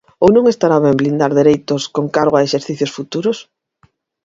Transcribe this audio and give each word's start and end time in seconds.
¿Ou 0.23 0.29
non 0.35 0.45
estará 0.47 0.77
ben 0.85 0.99
blindar 1.01 1.31
dereitos 1.39 1.81
con 1.95 2.05
cargo 2.15 2.35
a 2.37 2.45
exercicios 2.47 2.91
futuros? 2.97 3.37